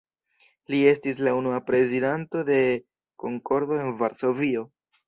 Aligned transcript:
Li 0.73 0.79
estis 0.91 1.19
la 1.27 1.35
unua 1.41 1.59
prezidanto 1.69 2.45
de 2.51 2.59
„Konkordo“ 3.27 3.83
en 3.87 3.97
Varsovio. 4.03 4.71